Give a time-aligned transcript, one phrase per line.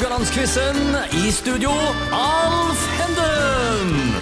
[0.00, 0.76] Haugalandsquizen.
[1.12, 1.70] I studio,
[2.12, 4.14] Alf Henden.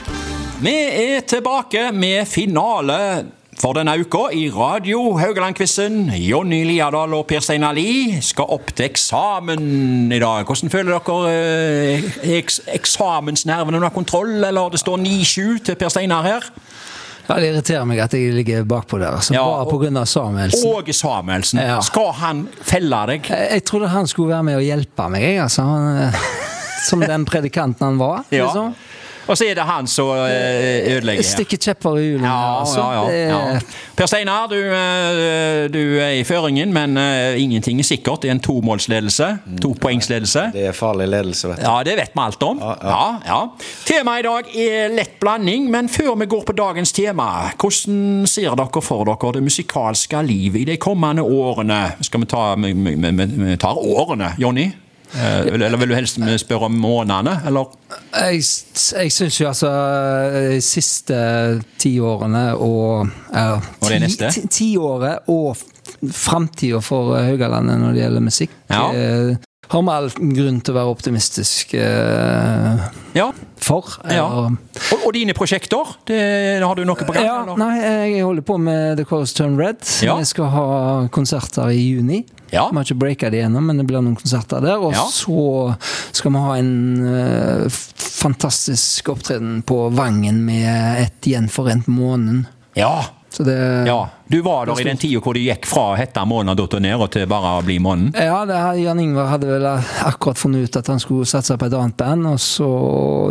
[0.60, 3.26] Vi er tilbake med finale
[3.60, 6.10] for denne uka i Radio Haugaland-quizen.
[6.18, 10.51] Jonny Liadal og Per Steinar Lie skal opp til eksamen i dag.
[10.51, 12.11] Hvordan føler dere eh,
[12.41, 16.51] eks eksamensnervene under kontroll, eller det står 9-7 til Per Steinar her?
[17.29, 19.13] Ja, Det irriterer meg at jeg ligger bakpå der.
[19.19, 20.05] Altså, Ja, bare pga.
[20.09, 20.71] Samuelsen.
[20.73, 21.81] Og Samuelsen, Ja.
[21.85, 23.29] skal han felle deg?
[23.29, 25.63] Jeg, jeg trodde han skulle være med og hjelpe meg, jeg, altså.
[25.63, 26.14] Han, eh,
[26.89, 28.25] som den predikanten han var.
[28.31, 28.46] Ja.
[28.46, 28.75] Liksom.
[29.29, 31.29] Og så er det han som eh, ødelegger her.
[31.29, 32.28] Stikker kjepper i hjulene.
[32.28, 32.80] Ja, altså.
[32.80, 33.60] ja, ja, ja.
[33.98, 38.22] Per Steinar, du, eh, du er i føringen, men eh, ingenting er sikkert.
[38.22, 39.28] Det er en tomålsledelse.
[39.62, 40.48] Topoengsledelse.
[40.55, 41.66] Det er farlig ledelse, vet du.
[41.66, 42.62] Ja, det vet vi alt om.
[42.62, 43.41] Ja, ja.
[43.88, 47.28] Temaet i dag er lett blanding, men før vi går på dagens tema,
[47.60, 51.84] hvordan ser dere for dere det musikalske livet i de kommende årene?
[52.00, 54.70] Skal vi ta vi tar årene, Jonny?
[55.14, 57.70] Eh, eller vil du helst spørre om månedene, eller?
[58.12, 58.42] Jeg,
[59.00, 59.70] jeg syns jo altså
[60.52, 61.16] de siste
[61.80, 64.30] tiårene og ja, Og det neste?
[64.34, 65.56] ti- Tiåret og
[66.12, 68.91] framtida for Haugalandet når det gjelder musikk, Ja.
[69.69, 72.78] Har vi all grunn til å være optimistisk eh,
[73.14, 73.33] Ja.
[73.56, 73.84] for.
[74.11, 74.24] ja.
[74.24, 74.56] Og-
[75.05, 75.84] Og, dine prosjekter?
[76.06, 77.24] Det, har du noe på gang?
[77.24, 77.56] Ja, eller?
[77.56, 77.77] nei,
[78.16, 79.77] jeg holder på med The Chorus Turn Red.
[80.02, 80.16] Ja.
[80.16, 82.24] Vi skal ha konserter i juni.
[82.50, 82.69] Ja.
[82.70, 84.78] Vi har ikke breaka det ennå, men det blir noen konserter der.
[84.80, 85.05] Og Ja.
[85.05, 85.77] så
[86.12, 92.46] skal vi ha en uh, fantastisk opptreden på Vangen med et gjenforent månen.
[92.74, 93.05] Ja.
[93.30, 94.08] Så det ja.
[94.28, 97.28] Du var der i den tida hvor du gikk fra å hete Månen ned til
[97.30, 98.10] bare å bli Månen?
[98.12, 101.68] Ja, det her, Jan Ingvar hadde vel akkurat funnet ut at han skulle satse på
[101.68, 102.68] et annet band, og så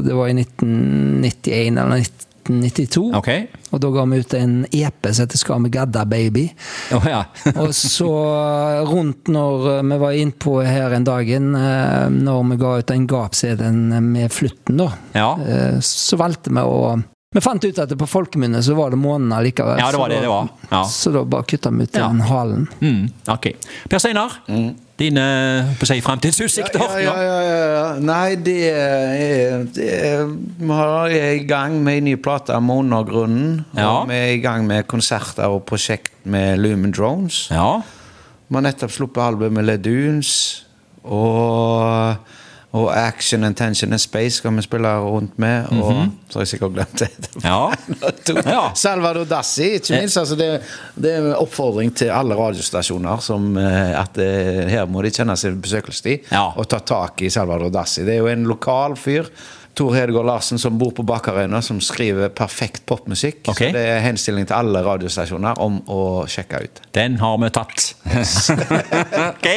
[0.03, 2.01] Det var i 1991 eller
[2.47, 3.11] 1992.
[3.17, 3.29] Ok.
[3.75, 6.45] Og da ga vi ut en EP som heter Skal vi gadda, baby?
[6.95, 7.25] Oh, ja.
[7.63, 8.07] Og så
[8.87, 13.83] rundt når vi var innpå her en dagen, eh, når vi ga ut den gap-CD-en
[14.13, 15.29] med Flutten, da, Ja.
[15.43, 16.95] eh, så valgte vi å
[17.35, 19.75] Vi fant ut at det på folkemunne så var det månen allikevel.
[19.81, 20.45] Ja, det var det det var.
[20.71, 20.79] Ja.
[20.87, 22.07] Så da bare kutta vi ut Ja.
[22.07, 22.67] den halen.
[22.79, 23.47] Mm, ok.
[23.89, 24.31] Per Steinar,
[24.97, 25.25] dine
[25.83, 26.79] si, fremtidsutsikter?
[26.79, 27.99] Ja, ja, ja, ja, ja.
[27.99, 32.69] Nei, det er, det er Vi har- er i gang med en ny plate om
[32.69, 33.65] undergrunnen.
[33.75, 33.89] Ja.
[33.89, 37.49] Og vi er i gang med konserter og prosjekt med Lumen Drones.
[37.51, 37.81] Ja.
[38.47, 40.63] Vi har nettopp sluppet albumet med Ledunes.
[41.03, 42.15] Og,
[42.77, 45.65] og Action and Tension and Space skal vi spille rundt med.
[45.73, 47.09] Og så har jeg sikkert glemt det.
[47.47, 47.71] Ja.
[48.57, 48.63] Ja.
[48.77, 50.17] Salvador Dassi, ikke minst.
[50.21, 50.47] Altså det,
[50.95, 54.29] det er en oppfordring til alle radiostasjoner som eh, at det,
[54.71, 56.45] her må de kjenne sin besøkelsestid Ja.
[56.55, 58.03] og ta tak i Salvador Dassi.
[58.07, 59.29] Det er jo en lokal fyr.
[59.77, 63.43] Tor Hedegaard Larsen som bor på Bakarøyna, som skriver perfekt popmusikk.
[63.45, 63.69] Okay.
[63.69, 66.81] Så det er henstilling til alle radiostasjoner om å sjekke ut.
[66.97, 67.87] Den har vi tatt.
[69.31, 69.49] ok.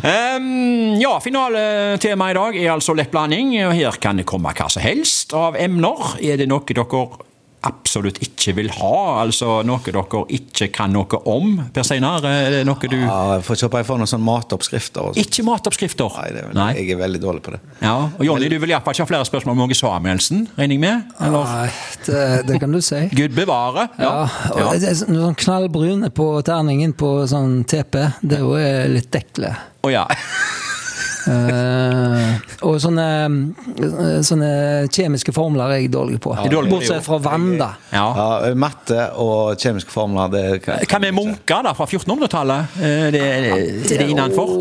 [0.00, 3.52] Um, ja, finaletemaet i dag er altså lettblanding.
[3.66, 6.16] og Her kan det komme hva som helst av emner.
[6.24, 7.28] Er det noe dere
[7.66, 8.92] absolutt ikke vil ha?
[9.20, 11.58] Altså noe dere ikke kan noe om?
[11.74, 15.10] Per Steinar, er det noe du Ja, jeg får håpe jeg får noen sånne matoppskrifter.
[15.10, 15.18] Og.
[15.20, 16.08] Ikke matoppskrifter?
[16.16, 16.68] Nei, det er, vel- Nei.
[16.78, 17.60] jeg er veldig dårlig på det.
[17.82, 20.80] Ja, og Jonny, du vil iallfall ikke ha flere spørsmål om Åge Samuelsen, regner jeg
[20.86, 21.12] med?
[21.20, 21.44] Eller?
[21.54, 21.68] Nei,
[22.06, 23.02] det, det kan du si.
[23.20, 23.88] Gud bevare.
[24.00, 24.14] Ja,
[24.54, 24.70] og Ja.
[24.72, 29.10] det er sånn sånn knallbrune på terningen på sånn TP, det er jo eh, litt
[29.12, 29.52] dekle.
[29.84, 30.06] Å ja.
[31.28, 32.34] Eh,
[32.66, 33.06] og sånne,
[33.76, 34.50] eh, sånne
[34.92, 36.34] kjemiske formler er jeg dårlig på.
[36.42, 37.72] det, Bortsett fra vann, da.
[37.92, 38.06] ja.
[38.20, 42.80] Ja, matte og kjemiske formler det kan, Hva med munker da, fra 1400-tallet?
[42.80, 44.56] Er det, er det innenfor?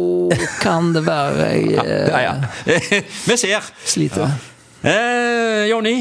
[0.62, 3.04] Kan det være jeg eh, Ja, ja.
[3.28, 3.72] Vi ser.
[3.86, 4.30] sliter?
[4.80, 5.98] Eh, Jonny,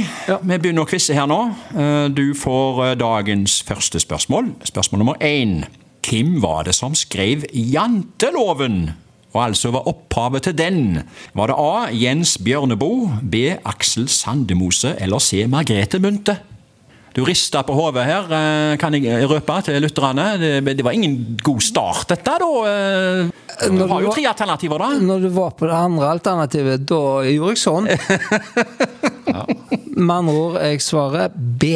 [0.46, 1.38] vi begynner å quize her nå.
[1.74, 4.52] Eh, du får eh, dagens første spørsmål.
[4.68, 5.64] Spørsmål nummer én.
[6.08, 8.92] Hvem var det som skrev Janteloven?
[9.34, 11.02] Og altså var opphavet til den?
[11.36, 11.88] Var det A.
[11.92, 13.34] Jens Bjørneboe, B.
[13.68, 15.44] Aksel Sandemose eller C.
[15.50, 16.36] Margrethe Munthe?
[17.16, 20.26] Du rista på hodet her, eh, kan jeg røpe til lytterne.
[20.38, 22.50] Det, det var ingen god start, dette, da.
[22.70, 23.28] Eh,
[23.74, 24.88] Du har jo tre alternativer, da.
[25.02, 27.88] Når du var på det andre alternativet, da gjorde jeg sånn.
[29.98, 31.72] Med andre ord, jeg svarer B.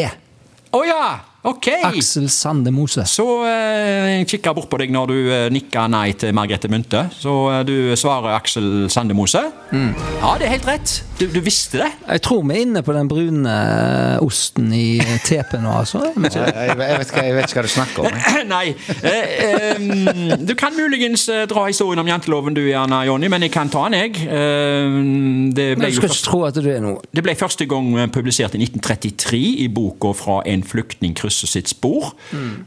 [0.72, 1.02] Å ja!
[1.42, 1.66] Ok!
[1.82, 3.02] Aksel Sande Mose.
[3.10, 7.08] Så eh, jeg kikka bort på deg når du eh, nikka nei til Margrethe Munthe.
[7.18, 9.42] Så eh, du svarer Aksel Sandemose.
[9.72, 10.92] Ja, det er helt rett.
[11.18, 11.88] Du, du visste det.
[12.06, 13.56] Jeg tror vi er inne på den brune
[14.22, 16.04] osten i tepen TP nå, altså.
[16.14, 18.22] jeg, jeg, vet ikke, jeg vet ikke hva du snakker om.
[18.54, 18.62] nei.
[19.02, 23.72] Eh, eh, du kan muligens dra historien om janteloven du gjerne, Jonny, men jeg kan
[23.72, 24.28] ta den, jeg.
[24.28, 24.96] Eh,
[25.58, 27.02] det, Men jeg du jo skal først, ikke tro at du er noe.
[27.10, 32.12] det ble første gang publisert i 1933 i boka 'Fra en flyktning krysser sitt spor'.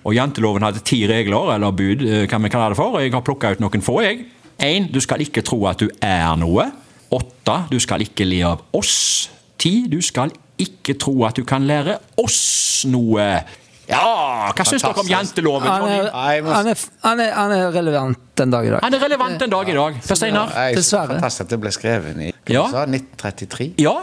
[0.03, 2.99] Og janteloven hadde ti regler, eller bud, hva kan vi kaller det for.
[2.99, 4.25] Jeg har plukka ut noen få, jeg.
[4.59, 6.71] Én, du skal ikke tro at du er noe.
[7.11, 7.57] Åtte.
[7.71, 9.29] Du skal ikke le av oss.
[9.57, 9.85] Ti.
[9.91, 13.43] Du skal ikke tro at du kan lære oss noe.
[13.85, 15.67] Ja, hva syns dere om janteloven?
[15.69, 18.79] Han er, han, er, han, er, han er relevant den dag i dag.
[18.81, 19.99] Han er relevant en dag i dag.
[20.07, 20.55] Hva, Steinar?
[20.73, 21.19] Dessverre.
[21.19, 22.63] Fantastisk at det ble skrevet i hva Ja.
[22.87, 23.73] 1933.
[23.83, 23.93] Ja.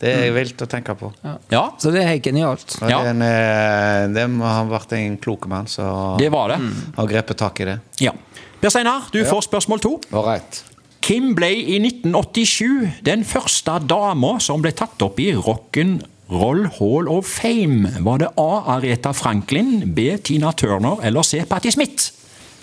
[0.00, 1.10] Det er vilt å tenke på.
[1.52, 1.64] ja.
[1.78, 2.78] Så det er helt genialt.
[2.88, 3.02] Ja.
[3.04, 6.58] den, eh, det må ha vært en klok mann som Det var det.
[6.96, 7.78] har grepet tak i det.
[8.00, 8.12] Ja.
[8.60, 9.98] Per Steinar, du får spørsmål to.
[10.12, 10.62] Right.
[11.00, 17.26] Kim ble i 1987 den første dama som ble tatt opp i Rock'n'Roll Hall of
[17.26, 17.88] Fame.
[18.04, 18.76] Var det A.
[18.76, 20.16] Aretha Franklin, B.
[20.22, 21.42] Tina Turner eller C.
[21.48, 22.12] Patti Smith?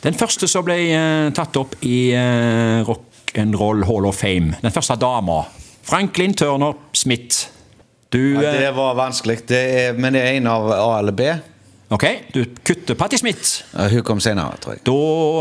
[0.04, 4.54] Den første som ble uh, tatt opp i uh, Rock'n'Roll Hall of Fame.
[4.62, 5.42] Den første dama.
[5.88, 6.76] Franklin, Turner,
[7.08, 7.46] Smith.
[8.14, 11.16] Du Ja, eh, det var vanskelig, det er, men det er en av A eller
[11.16, 11.32] B.
[11.96, 12.04] Ok,
[12.36, 13.62] du kutter Patti Smith.
[13.72, 14.84] Ja, Hun kom senere, tror jeg.
[14.88, 14.96] Da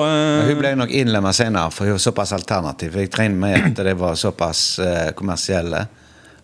[0.07, 2.95] eh, Hun ble nok innlemmet senere, for hun var såpass alternativ.
[3.03, 5.85] Jeg regner med at de var såpass uh, kommersielle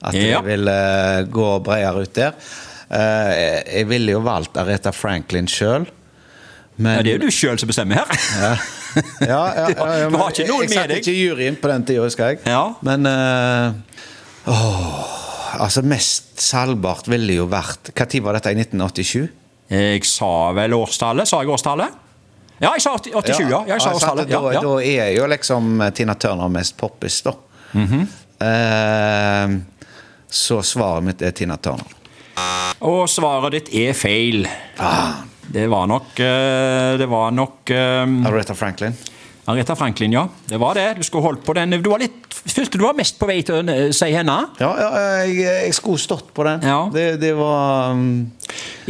[0.03, 0.41] at Ja.
[0.43, 2.35] de ville uh, gå bredere ut der.
[2.93, 5.87] Eh, jeg ville jo valgt Aretha Franklin sjøl,
[6.77, 8.11] men ja, Det er jo du sjøl som bestemmer her.
[8.43, 8.51] Ja,
[9.23, 11.71] ja, ja, ja, du har ikke noen jeg, jeg med satt ikke i juryen på
[11.71, 12.43] den tida, husker jeg.
[12.45, 12.65] Ja.
[12.85, 14.03] Men eh,
[14.47, 18.53] åh, altså Mest salgbart ville jo vært Når var dette?
[18.53, 19.29] I 1987?
[19.73, 21.29] Jeg sa vel årstallet?
[21.29, 21.99] Sa jeg årstallet?
[22.63, 23.61] Ja, jeg sa 80 87, ja.
[23.73, 24.29] Jeg sa årstallet.
[24.31, 24.61] Da, Ja, ja.
[24.63, 27.33] da er jo liksom Tina Turner mest poppis, da.
[27.73, 28.05] Mhm.
[28.43, 29.55] Eh,
[30.33, 31.89] så svaret mitt er Tina Turner.
[32.87, 34.47] Og svaret ditt er feil.
[35.53, 38.15] Det var nok eh, Det var nok um...
[38.31, 38.95] Aretha Franklin.
[39.51, 40.29] Aretha Franklin, ja.
[40.47, 40.87] Det var det.
[41.01, 41.75] Du skulle holdt på den.
[41.83, 44.35] Du var litt Følte du var mest på vei til å eh, si henne?
[44.59, 44.89] Ja, ja
[45.23, 46.65] jeg, jeg skulle stått på den.
[46.67, 46.81] Ja.
[46.91, 48.33] Det, det var um,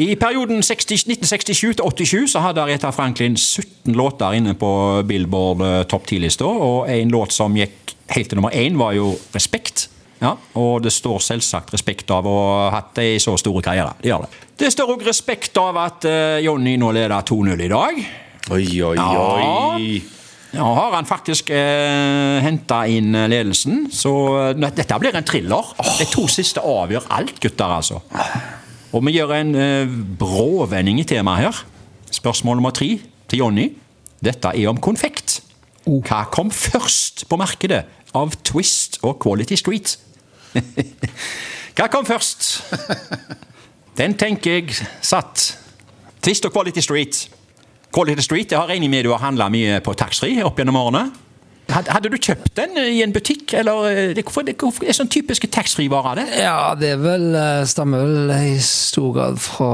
[0.00, 4.70] I perioden 60, 1967 til 87 så hadde Aretha Franklin 17 låter inne på
[5.08, 9.12] Billboard eh, topp 10-lista, og en låt som gikk helt til nummer én, var jo
[9.34, 9.88] 'Respekt'.
[10.22, 13.96] Ja, Og det står selvsagt respekt av å ha hatt ei så stor karriere.
[13.98, 14.42] Det gjør det.
[14.62, 18.02] Det står òg respekt av at uh, Jonny nå leder 2-0 i dag.
[18.54, 18.96] Oi, oi, oi.
[18.96, 20.21] Ja,
[20.52, 24.12] har han faktisk eh, henta inn eh, ledelsen, så
[24.50, 25.70] eh, dette blir en thriller.
[25.98, 28.02] De to siste avgjør alt, gutter, altså.
[28.92, 31.62] Og vi gjør en eh, bråvending i temaet her.
[32.12, 32.98] Spørsmål nummer tre
[33.30, 33.70] til Jonny.
[34.22, 35.40] Dette er om konfekt.
[35.86, 37.82] Hva kom først på markedet
[38.14, 39.96] av Twist og Quality Street?
[41.76, 42.52] Hva kom først?
[43.98, 45.54] Den tenker jeg satt.
[46.22, 47.24] Twist og Quality Street.
[47.92, 51.10] Quality Street, jeg har regnet med du har handla mye på taxfree opp gjennom årene.
[51.72, 56.18] Hadde du kjøpt den i en butikk, eller eh, hvorfor, hvorfor er sånn typiske taxfree-varer?
[56.18, 56.40] det?
[56.42, 59.70] Ja, det er vel, eh, stammer vel i stor grad fra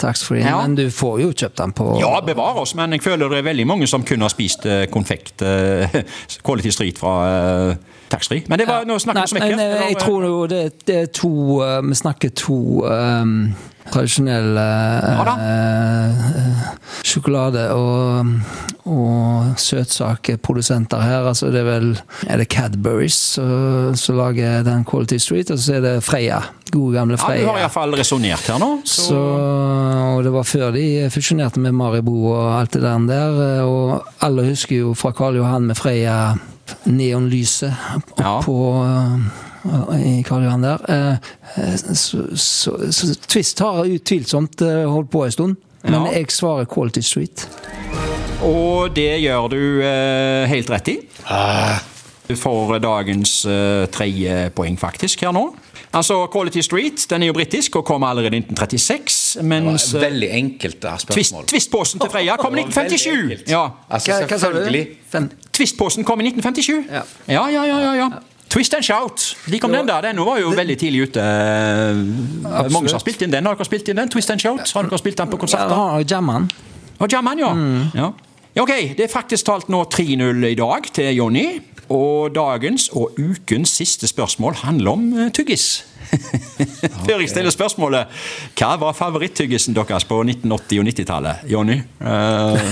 [0.00, 0.60] taxfree, Ja.
[0.62, 3.48] men du får jo kjøpt den på Ja, bevare oss, men jeg føler det er
[3.50, 5.98] veldig mange som kun har spist eh, konfekt eh,
[6.46, 7.76] Quality Street fra eh,
[8.14, 8.46] taxfree.
[8.48, 9.64] Men det var, nå snakker vi smekker.
[9.88, 11.34] jeg tror det, det er to
[11.66, 12.58] eh, Vi snakker to
[12.88, 13.54] um,
[13.92, 16.24] tradisjonelle Ja eh,
[17.04, 18.26] sjokolade- og,
[18.88, 21.26] og søtsakprodusenter her.
[21.28, 21.90] Altså det er vel
[22.28, 26.40] Er det Cadburys som lager den Quality Street, og så er det Freya.
[26.72, 27.40] Gode, gamle Freya.
[27.40, 28.70] ja, du har iallfall resonnert her nå.
[28.84, 29.20] Så, Så,
[30.16, 32.98] og det var før de fusjonerte med Maribo og alt det der.
[33.06, 36.34] der, Og alle husker jo fra Karl Johan med Freia
[36.86, 37.72] neonlyset
[38.18, 38.38] Ja.
[38.38, 40.84] oppå uh, i Karl Johan der.
[40.88, 41.16] Eh,
[41.94, 45.56] Så, så, så Twist har utvilsomt eh, holdt på en stund.
[45.84, 46.12] Men Ja.
[46.18, 47.46] jeg svarer Quality Street.
[48.42, 50.98] og det gjør du eh, helt rett i.
[52.28, 55.50] Du får dagens eh, tredje poeng faktisk her nå.
[55.94, 59.42] Altså, Quality Street den er jo britisk og kom allerede i 1936.
[59.46, 61.14] Mens Det var eh, veldig enkelt spørsmål.
[61.14, 61.34] twist.
[61.52, 63.22] Twistposen til Freya kom i Det var veldig 1957.
[63.22, 63.50] enkelt.
[63.52, 63.68] Ja.
[63.90, 66.90] Altså, Hva, hva Twistposen kom i 1957.
[66.90, 67.04] Ja.
[67.28, 67.92] ja, ja, ja.
[68.02, 68.08] ja.
[68.54, 69.36] Twist and Shout.
[69.50, 70.00] De kom den der.
[70.04, 71.22] Den var jo veldig tidlig ute.
[72.44, 73.48] Mange som har spilt inn den.
[73.48, 74.12] Har dere spilt inn den?
[74.12, 74.62] Twist and Shout?
[74.76, 75.74] Har dere spilt den på konserter?
[75.74, 76.46] Ja, har jammen.
[77.02, 77.50] Og jammen, ja.
[77.54, 77.90] Mm.
[77.98, 78.12] Ja,
[78.54, 81.46] Ok, det er faktisk talt nå 3-0 i dag til Jonny.
[81.90, 85.82] Og dagens og ukens siste spørsmål handler om eh, tyggis.
[87.04, 88.14] Før jeg stiller spørsmålet,
[88.54, 91.42] hva var favoritttyggisen deres på 1980- og 90-tallet?
[91.50, 91.80] Jonny?
[91.82, 92.70] Eh,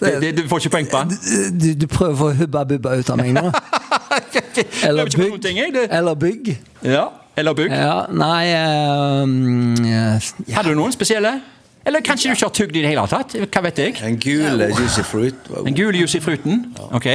[0.00, 1.58] det, det, du får ikke poeng på den?
[1.60, 3.46] Du, du prøver å få hubba bubba ut av meg nå?
[4.88, 5.48] Eller bygg.
[5.90, 6.52] Eller bygg.
[6.82, 7.06] ja.
[7.38, 7.70] Eller bygg.
[7.70, 10.56] Ja, nei eh, ja.
[10.56, 11.36] Hadde du noen spesielle?
[11.86, 13.36] Eller kanskje du ikke har tugd i det hele tatt?
[13.46, 13.94] Hva vet jeg?
[14.04, 15.46] En gul juicy fruit.
[15.62, 16.64] En gul juicy fruten?
[16.90, 17.06] Ok.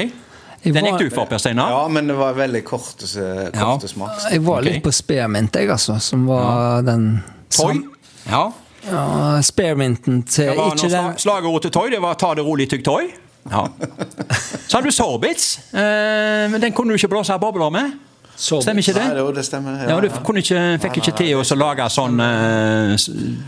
[0.64, 1.74] Den gikk du for, Per Steinar?
[1.76, 3.74] Ja, men det var veldig kort, eh, Ja.
[3.76, 4.24] kort smak.
[4.32, 6.00] Jeg var litt på spearmint, jeg, altså.
[6.00, 7.82] Som var den Toy?
[8.30, 8.46] Ja.
[8.92, 12.70] Ja, spearminten til Det var Ikke den slagordet til Toy, det var 'ta det rolig,
[12.70, 13.12] tygg Toy'.
[13.52, 13.66] Ja.
[14.68, 17.92] Så hadde du Sorbits, eh, men den kunne du ikke blåse bobler med.
[18.36, 18.66] Sorbets.
[18.66, 19.08] Stemmer ikke det?
[19.14, 19.90] Nei, jo, det stemmer.
[19.90, 22.98] Ja, Du kunne ikke, fikk ikke til å lage sånn eh,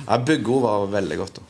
[0.08, 1.36] Ja, Byggo var veldig godt.
[1.36, 1.42] da.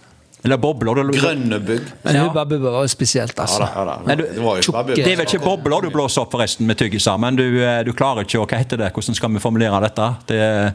[0.45, 0.99] Eller bobler.
[1.01, 1.13] Eller...
[1.17, 1.87] Grønne bygg.
[2.03, 2.23] Men Ja.
[2.27, 3.59] Hubba Bubba var jo spesielt, Ja altså.
[3.59, 4.15] da, ja da.
[4.15, 6.77] Du- Det var jo bare det er vel ikke bobler du blåser opp forresten med
[6.77, 8.93] tyggiser, men du, eh, du klarer ikke å Hva heter det?
[8.93, 10.15] Hvordan skal vi formulere dette?
[10.27, 10.73] Det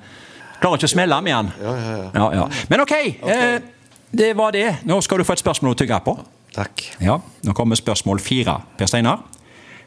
[0.61, 1.51] klarer ikke å smelle med den.
[1.63, 2.11] Ja, ja, ja.
[2.15, 2.47] Ja, ja.
[2.71, 3.61] Men ok, eh,
[4.13, 4.67] det var det.
[4.89, 6.17] Nå skal du få et spørsmål å tygge på.
[6.55, 6.83] Takk.
[7.01, 8.61] Ja, Nå kommer spørsmål fire.
[8.79, 9.23] Per Steinar.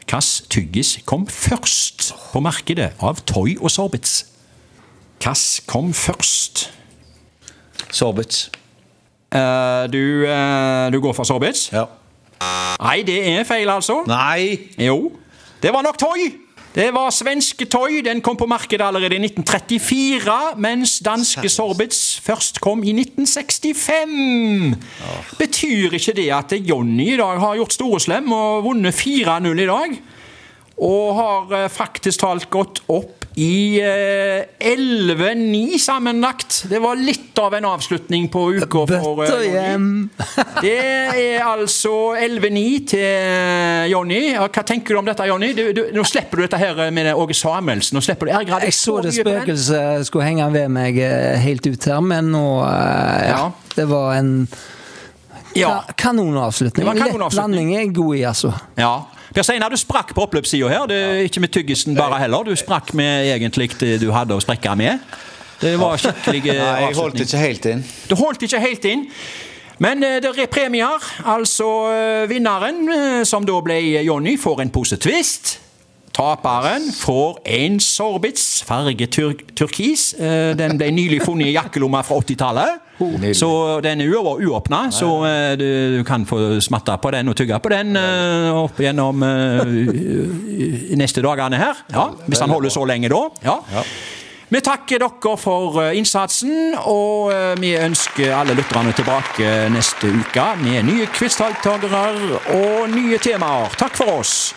[0.04, 4.26] Hvilken tyggis kom først på markedet av Toy og Sorbits?
[5.20, 6.70] Hvilken kom først?
[7.94, 8.50] Sorbits.
[9.34, 11.70] Eh, du, eh, du går for Sorbits?
[11.74, 11.86] Ja.
[12.82, 14.02] Nei, det er feil, altså.
[14.08, 14.58] Nei!
[14.78, 15.12] Jo,
[15.64, 16.43] det var nok Toy.
[16.74, 18.00] Det var svenske Toy.
[18.02, 24.74] Den kom på markedet allerede i 1934, mens danske Sorbits først kom i 1965.
[25.38, 30.00] Betyr ikke det at Jonny i dag har gjort storeslem og vunnet 4-0 i dag?
[30.82, 36.64] Og har eh, faktisk talt gått opp i eh, 11-9 sammenlagt.
[36.70, 40.10] Det var litt av en avslutning på uka for eh, Jonny.
[40.64, 44.20] Det er altså 11-9 til Jonny.
[44.38, 45.50] Hva tenker du om dette, Jonny?
[45.96, 47.98] Nå slipper du dette her med Åge Samuelsen.
[47.98, 48.68] Nå slipper du Ergrad.
[48.68, 53.32] Jeg så det spøkelset skulle henge ved meg eh, helt ut her, men nå eh,
[53.34, 53.44] Ja.
[53.74, 54.36] Det var en
[55.58, 55.84] Ja.
[55.98, 56.86] kanonavslutning.
[56.94, 58.54] Lett landing er god i, altså.
[58.78, 58.94] ja.
[59.34, 60.84] Per Steinar, du sprakk på oppløpssida her.
[60.90, 61.14] Det ja.
[61.26, 62.46] ikke med tyggisen bare heller.
[62.46, 65.02] Du sprakk med egentlig det du hadde å sprekke med.
[65.64, 66.60] Det var skikkelig avslutning.
[66.60, 67.84] Nei, jeg holdt ikke helt inn.
[68.10, 69.08] Du holdt ikke helt inn.
[69.82, 71.02] Men eh, det er premier.
[71.26, 75.58] Altså eh, vinneren, eh, som da ble Jonny, får en pose Twist.
[76.14, 80.12] Taperen får en Sorbits, farge tur turkis.
[80.14, 82.80] Eh, Den ble nylig funnet i jakkelomma fra 80-tallet.
[83.36, 83.50] Så
[83.84, 85.66] den er uå- uåpna, så eh, du,
[85.98, 91.24] du kan få smatte på den og tygge på den eh, opp gjennom i neste
[91.26, 91.82] dagene her.
[91.92, 93.24] Ja, hvis han holder så lenge da.
[93.44, 93.58] Ja.
[94.54, 101.08] Vi takker dere for innsatsen, og vi ønsker alle lytterne tilbake neste uke med nye
[101.16, 102.04] quizdeltakere
[102.54, 103.74] og nye temaer.
[103.82, 104.54] Takk for oss.